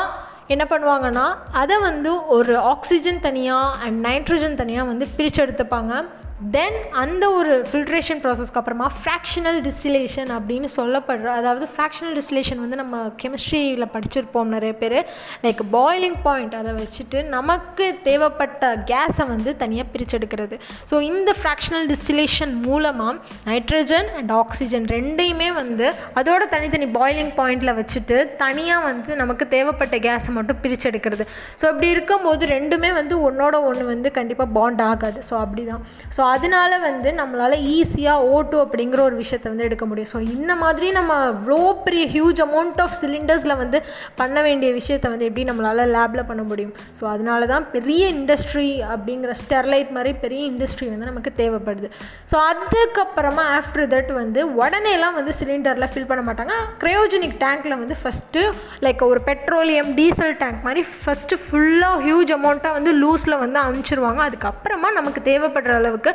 என்ன 0.53 0.63
பண்ணுவாங்கன்னா 0.69 1.25
அதை 1.62 1.75
வந்து 1.79 2.12
ஒரு 2.38 2.53
ஆக்சிஜன் 2.74 3.19
தனியாக 3.19 3.77
அண்ட் 3.86 3.98
நைட்ரஜன் 4.07 4.57
தனியாக 4.62 4.89
வந்து 4.91 5.05
பிரித்து 5.17 5.39
எடுத்துப்பாங்க. 5.45 5.93
தென் 6.41 6.77
அந்த 7.01 7.25
ஒரு 7.39 7.55
ஃபில்ட்ரேஷன் 7.69 8.21
ப்ராசஸ்க்கு 8.21 8.60
அப்புறமா 8.60 8.86
ஃப்ராக்ஷனல் 9.00 9.57
டிஸ்டிலேஷன் 9.65 10.29
அப்படின்னு 10.38 10.69
சொல்லப்படுற 10.75 11.27
அதாவது 11.39 11.65
ஃப்ராக்ஷனல் 11.74 12.15
டிஸ்டிலேஷன் 12.19 12.62
வந்து 12.63 12.77
நம்ம 12.79 13.01
கெமிஸ்ட்ரியில் 13.21 13.88
படிச்சிருப்போம் 13.95 14.50
நிறைய 14.55 14.74
பேர். 14.79 14.95
லைக் 15.43 15.62
பாய்லிங் 15.75 16.17
பாயிண்ட் 16.24 16.55
அதை 16.60 16.71
வச்சுட்டு 16.79 17.19
நமக்கு 17.36 17.88
தேவைப்பட்ட 18.07 18.71
கேஸை 18.91 19.25
வந்து 19.33 19.51
தனியாக 19.62 19.88
பிரிச்செடுக்கிறது. 19.93 20.57
ஸோ 20.91 21.01
இந்த 21.10 21.36
ஃப்ராக்ஷனல் 21.41 21.86
டிஸ்டிலேஷன் 21.93 22.55
மூலமாக 22.65 23.13
நைட்ரஜன் 23.51 24.10
அண்ட் 24.21 24.33
ஆக்சிஜன் 24.39 24.88
ரெண்டையுமே 24.95 25.51
வந்து 25.62 25.88
அதோட 26.21 26.41
தனித்தனி 26.55 26.89
பாய்லிங் 26.98 27.31
பாயிண்டில் 27.39 27.74
வச்சுட்டு 27.81 28.19
தனியாக 28.43 28.88
வந்து 28.89 29.12
நமக்கு 29.21 29.48
தேவைப்பட்ட 29.55 29.98
கேஸை 30.07 30.33
மட்டும் 30.39 30.62
பிரிச்செடுக்கிறது. 30.65 31.25
ஸோ 31.62 31.67
அப்படி 31.71 31.89
இருக்கும்போது 31.98 32.43
ரெண்டுமே 32.55 32.91
வந்து 33.00 33.17
ஒன்றோட 33.29 33.55
ஒன்று 33.69 33.86
வந்து 33.93 34.12
கண்டிப்பாக 34.19 34.51
பாண்ட் 34.60 34.83
ஆகாது. 34.89 35.21
ஸோ 35.29 35.36
அப்படி 35.45 35.65
தான் 35.71 35.86
ஸோ 36.17 36.29
அதனால 36.33 36.79
வந்து 36.88 37.09
நம்மளால் 37.19 37.55
ஈஸியாக 37.75 38.27
ஓட்டு 38.35 38.57
அப்படிங்கிற 38.63 39.00
ஒரு 39.07 39.15
விஷயத்தை 39.21 39.47
வந்து 39.51 39.65
எடுக்க 39.67 39.85
முடியும். 39.89 40.11
ஸோ 40.13 40.19
இந்த 40.35 40.51
மாதிரி 40.63 40.88
நம்ம 41.00 41.11
இவ்வளோ 41.33 41.59
பெரிய 41.85 42.03
ஹியூஜ் 42.15 42.41
அமௌண்ட் 42.45 42.81
ஆஃப் 42.85 42.95
சிலிண்டர்ஸில் 43.01 43.55
வந்து 43.63 43.77
பண்ண 44.21 44.38
வேண்டிய 44.47 44.69
விஷயத்தை 44.79 45.09
வந்து 45.13 45.27
எப்படி 45.29 45.45
நம்மளால் 45.50 45.83
லேபில் 45.95 46.27
பண்ண 46.31 46.43
முடியும்? 46.51 46.73
ஸோ 47.00 47.03
அதனால 47.13 47.47
தான் 47.53 47.65
பெரிய 47.75 48.03
இண்டஸ்ட்ரி 48.17 48.69
அப்படிங்கிற 48.93 49.33
ஸ்டெர்லைட் 49.41 49.91
மாதிரி 49.97 50.13
பெரிய 50.25 50.41
இண்டஸ்ட்ரி 50.51 50.88
வந்து 50.93 51.09
நமக்கு 51.11 51.33
தேவைப்படுது. 51.41 51.89
ஸோ 52.33 52.38
அதுக்கப்புறமா 52.51 53.45
ஆஃப்டர் 53.59 53.89
தட் 53.95 54.11
வந்து 54.21 54.41
உடனேலாம் 54.63 55.17
வந்து 55.19 55.33
சிலிண்டரில் 55.39 55.89
ஃபில் 55.93 56.09
பண்ண 56.11 56.23
மாட்டாங்க. 56.29 56.55
க்ரையோஜெனிக் 56.83 57.38
டேங்க்கில் 57.45 57.77
வந்து 57.83 57.97
ஃபஸ்ட்டு 58.03 58.43
லைக் 58.88 59.03
ஒரு 59.11 59.21
பெட்ரோலியம் 59.29 59.91
டீசல் 60.00 60.33
டேங்க் 60.43 60.61
மாதிரி 60.67 60.83
ஃபஸ்ட்டு 61.01 61.41
ஃபுல்லாக 61.45 61.97
ஹியூஜ் 62.07 62.33
அமௌண்ட்டாக 62.38 62.77
வந்து 62.79 62.93
லூஸில் 63.03 63.39
வந்து 63.43 63.59
அனுப்பிச்சிருவாங்க 63.65 64.21
அதுக்கப்புறமா 64.29 64.91
நமக்கு 65.00 65.21
தேவைப்படுற 65.29 65.73
அளவுக்கு 65.81 66.13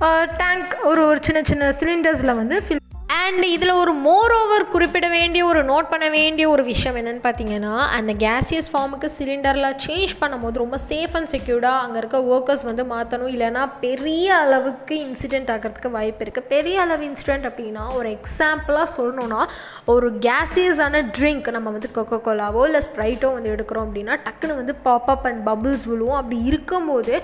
Uh, 0.00 0.24
டேங்க் 0.36 0.70
ஒரு 0.82 1.00
ஒரு 1.06 1.18
சின்ன 1.22 1.40
சின்ன 1.42 1.72
சிலிண்டர்ஸில் 1.80 2.34
வந்து 2.34 2.56
ஃபில் 2.60 2.80
அண்ட் 3.10 3.44
இதில் 3.44 3.72
ஒரு 3.72 3.92
மோர் 4.04 4.32
ஓவர் 4.32 4.64
குறிப்பிட 4.68 5.08
வேண்டிய 5.08 5.42
ஒரு 5.46 5.60
நோட் 5.62 5.88
பண்ண 5.88 6.08
வேண்டிய 6.08 6.48
ஒரு 6.48 6.62
விஷயம் 6.64 6.96
என்னென்னு 6.96 7.22
பார்த்தீங்கன்னா 7.24 7.72
அந்த 7.96 8.12
கேசியஸ் 8.12 8.68
ஃபார்முக்கு 8.72 9.08
சிலிண்டரில் 9.16 9.68
சேஞ்ச் 9.86 10.12
பண்ணும்போது 10.20 10.56
ரொம்ப 10.58 10.78
சேஃப் 10.88 11.14
அண்ட் 11.14 11.30
செக்யூர்டாக 11.34 11.84
அங்கே 11.84 11.98
இருக்க 11.98 12.18
ஒர்க்கர்ஸ் 12.34 12.64
வந்து 12.64 12.84
மாற்றணும் 12.84 13.32
இல்லைனா 13.34 13.62
பெரிய 13.80 14.26
அளவுக்கு 14.34 14.96
இன்சிடெண்ட் 15.06 15.50
ஆகிறதுக்கு 15.50 15.90
வாய்ப்பு 15.90 16.24
இருக்குது 16.24 16.48
பெரிய 16.48 16.76
அளவு 16.80 17.04
இன்சிடெண்ட் 17.08 17.48
அப்படின்னா 17.50 17.84
ஒரு 17.94 18.10
எக்ஸாம்பிளாக 18.18 18.86
சொல்லணும்னா 18.96 19.40
ஒரு 19.84 20.10
கேசியஸான 20.28 21.02
ட்ரிங்க் 21.18 21.50
நம்ம 21.50 21.70
வந்து 21.70 21.90
கொக்கோ 21.98 22.20
கோலாவோ 22.28 22.62
இல்லை 22.70 22.82
ஸ்ப்ரைட்டோ 22.88 23.32
வந்து 23.34 23.52
எடுக்கிறோம் 23.56 23.88
அப்படின்னா 23.88 24.16
டக்குன்னு 24.28 24.60
வந்து 24.60 24.76
பாப்அப் 24.84 25.26
அண்ட் 25.30 25.42
பபுள்ஸ் 25.48 25.88
விழுவோம். 25.92 26.18
அப்படி 26.20 26.40
இருக்கும்போது 26.44 27.14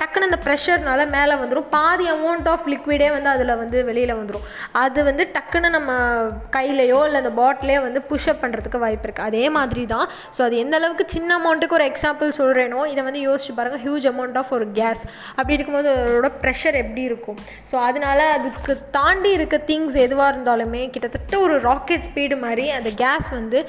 டக்குன்னு 0.00 0.30
அந்த 0.30 0.40
ப்ரெஷர்னால 0.46 1.08
மேலே 1.16 1.34
வந்துடும் 1.42 1.68
பாதி 1.70 2.08
அமௌண்ட் 2.16 2.48
ஆஃப் 2.54 2.70
லிக்விடே 2.74 3.10
வந்து 3.16 3.32
அதில் 3.34 3.56
வந்து 3.56 3.84
வெளியில் 3.84 4.18
வந்துடும் 4.20 4.46
அது 4.84 5.06
வந்து 5.08 5.24
டக்குன்னு 5.34 5.70
நம்ம 5.76 5.90
கையிலையோ 6.56 7.00
இல்லை 7.06 7.20
அந்த 7.22 7.32
பாட்டிலையோ 7.40 7.80
வந்து 7.86 8.02
புஷ்அப் 8.10 8.42
பண்ணுறதுக்கு 8.42 8.82
வாய்ப்பு 8.84 9.06
இருக்குது 9.08 9.28
அதே 9.30 9.44
மாதிரி 9.56 9.84
தான் 9.94 10.06
ஸோ 10.36 10.42
அது 10.46 10.56
எந்த 10.64 10.76
அளவுக்கு 10.80 11.06
சின்ன 11.14 11.30
அமௌண்ட்டுக்கு 11.40 11.78
ஒரு 11.78 11.86
எக்ஸாம்பிள் 11.92 12.36
சொல்கிறேனோ 12.40 12.80
இதை 12.92 13.04
வந்து 13.08 13.22
யோசிச்சு 13.26 13.54
பாருங்கள் 13.58 13.82
ஹியூஜ் 13.84 14.08
அமௌண்ட் 14.12 14.38
ஆஃப் 14.42 14.52
ஒரு 14.58 14.68
கேஸ் 14.80 15.02
அப்படி 15.36 15.56
இருக்கும்போது 15.56 15.90
அதோட 15.96 16.30
ப்ரெஷர் 16.42 16.80
எப்படி 16.82 17.02
இருக்கும்? 17.10 17.38
ஸோ 17.70 17.76
அதனால் 17.88 18.24
அதுக்கு 18.36 18.74
தாண்டி 18.98 19.32
இருக்க 19.38 19.56
திங்ஸ் 19.70 19.98
எதுவாக 20.06 20.32
இருந்தாலுமே 20.32 20.82
கிட்டத்தட்ட 20.94 21.38
ஒரு 21.40 21.56
ராக்கெட் 21.68 22.06
ஸ்பீடு 22.08 22.38
மாதிரி 22.38 22.66
அந்த 22.70 22.90
கேஸ் 23.02 23.30
வந்து 23.30 23.60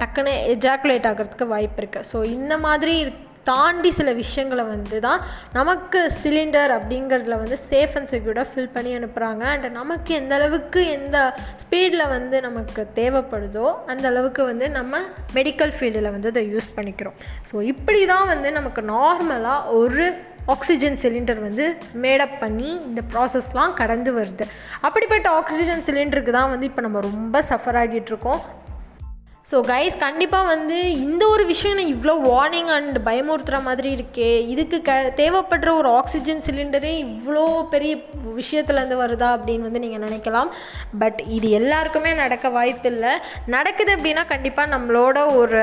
டக்குன்னு 0.00 0.34
எஜாக்குலேட் 0.54 1.08
ஆகிறதுக்கு 1.10 1.52
வாய்ப்பு 1.54 1.80
இருக்குது 1.82 2.08
ஸோ 2.12 2.18
இந்த 2.36 2.56
மாதிரி 2.66 2.96
தாண்டி 3.44 3.90
சில 3.98 4.10
விஷயங்களை 4.20 4.64
வந்து 4.72 4.98
தான் 5.06 5.20
நமக்கு 5.58 6.00
சிலிண்டர் 6.20 6.72
அப்படிங்கிறதுல 6.76 7.38
வந்து 7.42 7.58
சேஃப் 7.68 7.94
அண்ட் 7.98 8.10
செக்யூர்டாக 8.12 8.46
ஃபில் 8.50 8.72
பண்ணி 8.74 8.92
அனுப்புகிறாங்க 8.98 9.44
அண்ட் 9.52 9.68
நமக்கு 9.80 10.12
எந்த 10.20 10.34
அளவுக்கு 10.38 10.82
எந்த 10.96 11.16
ஸ்பீடில் 11.64 12.04
வந்து 12.16 12.38
நமக்கு 12.48 12.84
தேவைப்படுதோ 13.00 13.66
அந்த 13.92 14.06
அளவுக்கு 14.12 14.44
வந்து 14.50 14.68
நம்ம 14.78 15.00
மெடிக்கல் 15.38 15.74
ஃபீல்டில் 15.78 16.12
வந்து 16.16 16.32
அதை 16.34 16.44
யூஸ் 16.54 16.68
பண்ணிக்கிறோம். 16.76 17.16
ஸோ 17.50 17.56
இப்படி 17.72 18.02
தான் 18.14 18.28
வந்து 18.32 18.50
நமக்கு 18.58 18.84
நார்மலாக 18.94 19.72
ஒரு 19.80 20.06
ஆக்சிஜன் 20.54 20.96
சிலிண்டர் 21.02 21.40
வந்து 21.48 21.64
மேடப் 22.04 22.38
பண்ணி 22.40 22.70
இந்த 22.88 23.00
ப்ராசஸ்லாம் 23.12 23.74
கடந்து 23.80 24.10
வருது. 24.16 24.44
அப்படிப்பட்ட 24.86 25.28
ஆக்சிஜன் 25.40 25.84
சிலிண்டருக்கு 25.88 26.32
தான் 26.38 26.50
வந்து 26.54 26.68
இப்போ 26.70 26.82
நம்ம 26.86 27.00
ரொம்ப 27.10 27.42
சஃபர் 27.50 27.78
ஆகிட்டுருக்கோம் 27.82 28.40
ஸோ 29.50 29.56
கைஸ் 29.70 29.94
கண்டிப்பாக 30.02 30.50
வந்து 30.50 30.76
இந்த 31.04 31.22
ஒரு 31.28 31.44
விஷயம் 31.50 31.78
நான் 31.78 31.92
இவ்வளோ 31.94 32.12
வார்னிங் 32.28 32.70
அண்ட் 32.74 32.96
பயமுறுத்துகிற 33.08 33.58
மாதிரி 33.68 33.88
இருக்கே. 33.96 34.28
இதுக்கு 34.52 34.78
க 34.88 34.92
தேவைப்படுற 35.20 35.70
ஒரு 35.80 35.88
ஆக்சிஜன் 35.98 36.44
சிலிண்டரே 36.46 36.92
இவ்வளோ 37.06 37.44
பெரிய 37.74 37.94
விஷயத்துலேருந்து 38.38 38.98
வருதா 39.02 39.28
அப்படின்னு 39.36 39.66
வந்து 39.68 39.82
நீங்கள் 39.84 40.04
நினைக்கலாம். 40.06 40.52
பட் 41.02 41.20
இது 41.38 41.50
எல்லாருக்குமே 41.60 42.12
நடக்க 42.22 42.54
வாய்ப்பு 42.58 42.90
இல்லை 42.92 43.12
நடக்குது 43.56 43.92
அப்படின்னா 43.96 44.24
கண்டிப்பாக 44.34 44.72
நம்மளோட 44.76 45.18
ஒரு 45.40 45.62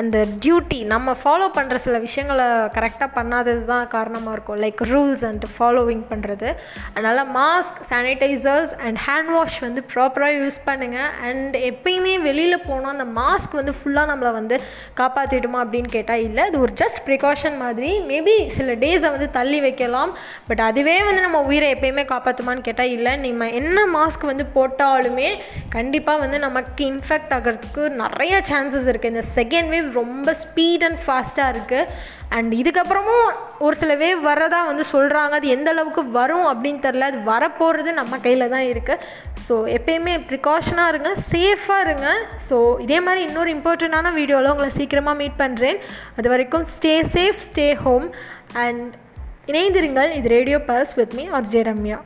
அந்த 0.00 0.18
டியூட்டி 0.42 0.78
நம்ம 0.92 1.14
ஃபாலோ 1.22 1.46
பண்ணுற 1.56 1.76
சில 1.84 1.98
விஷயங்களை 1.98 2.44
கரெக்டாக 2.76 3.08
பண்ணாதது 3.16 3.64
தான் 3.64 3.88
காரணமாக 3.94 4.34
இருக்கும். 4.36 4.58
லைக் 4.64 4.80
ரூல்ஸ் 4.92 5.24
அண்ட் 5.28 5.44
ஃபாலோவிங் 5.54 6.02
பண்ணுறது 6.10 6.48
அதனால் 6.94 7.20
mask 7.36 7.78
sanitisers 7.90 8.72
and 8.86 8.98
hand 9.06 9.30
wash 9.34 9.58
வந்து 9.66 9.82
ப்ராப்பராக 9.94 10.38
யூஸ் 10.40 10.58
பண்ணுங்கள் 10.68 11.10
அண்ட் 11.28 11.56
எப்பயுமே 11.70 12.14
வெளியில் 12.26 12.64
போனால் 12.66 12.92
அந்த 12.96 13.06
மாஸ்க் 13.20 13.54
வந்து 13.60 13.74
ஃபுல்லாக 13.78 14.10
நம்மளை 14.12 14.32
வந்து 14.38 14.58
காப்பாற்றிடுமா 15.00 15.60
அப்படின்னு 15.64 15.92
கேட்டால் 15.96 16.24
இல்லை. 16.28 16.44
அது 16.44 16.60
ஒரு 16.60 16.74
ஜஸ்ட் 16.82 17.00
ப்ரிகாஷன் 17.08 17.56
மாதிரி. 17.64 17.92
மேபி 18.10 18.36
சில 18.58 18.74
டேஸை 18.84 19.10
வந்து 19.16 19.30
தள்ளி 19.38 19.60
வைக்கலாம். 19.66 20.14
பட் 20.48 20.60
அதுவே 20.68 21.02
வந்து 21.02 21.20
நம்ம 21.20 21.42
உயிரை 21.42 21.74
எப்பயுமே 21.74 22.06
காப்பாற்றுமான்னு 22.12 22.66
கேட்டால் 22.70 22.94
இல்லை. 22.96 23.14
நம்ம 23.26 23.50
என்ன 23.62 23.86
மாஸ்க் 23.96 24.30
வந்து 24.32 24.46
போட்டாலுமே 24.58 25.30
கண்டிப்பாக 25.76 26.18
வந்து 26.26 26.38
நமக்கு 26.48 26.84
இன்ஃபெக்ட் 26.92 27.34
ஆகிறதுக்கு 27.38 27.82
நிறைய 28.02 28.42
சான்சஸ் 28.52 28.90
இருக்குது 28.92 29.14
இந்த 29.14 29.24
செகண்ட் 29.38 29.74
வேவ் 29.76 29.88
ரொம்ப 30.02 30.34
ஸ்பீட் 30.44 30.84
அண்ட் 30.88 31.00
ஃபாஸ்ட்டாக 31.04 31.52
இருக்குது 31.54 31.88
அண்ட் 32.36 32.52
இதுக்கப்புறமும் 32.60 33.28
ஒரு 33.66 33.74
சில 33.80 33.92
வேவ் 34.02 34.20
வரதா 34.28 34.60
வந்து 34.68 34.84
சொல்கிறாங்க 34.92 35.34
அது 35.38 35.52
எந்த 35.56 35.68
அளவுக்கு 35.74 36.02
வரும் 36.18 36.46
அப்படின்னு 36.52 36.80
தெரில 36.86 37.08
அது 37.10 37.20
வரப்போகிறது 37.30 37.90
நம்ம 38.00 38.18
கையில் 38.24 38.52
தான் 38.54 38.66
இருக்குது 38.72 39.04
ஸோ 39.46 39.56
எப்பயுமே 39.76 40.14
ப்ரிகாஷனாக 40.30 40.92
இருங்க 40.92 41.12
சேஃபாக 41.32 41.84
இருங்க. 41.86 42.08
ஸோ 42.48 42.58
இதே 42.86 42.98
மாதிரி 43.06 43.22
இன்னொரு 43.28 43.52
இம்பார்ட்டண்ட்டான 43.56 44.12
வீடியோவில் 44.18 44.52
உங்களை 44.54 44.70
சீக்கிரமாக 44.78 45.20
மீட் 45.22 45.40
பண்ணுறேன் 45.42 45.80
அது 46.18 46.34
வரைக்கும் 46.34 46.66
stay 46.76 46.94
safe 47.16 47.40
stay 47.48 47.68
home 47.86 48.08
and 48.64 48.92
இணைந்திருங்கள். 49.52 50.12
இது 50.20 50.36
radio 50.38 50.60
pulse 50.70 50.96
with 51.00 51.16
me 51.20 51.26
R 51.38 51.50
J 51.54 51.62
Ramya 51.70 52.00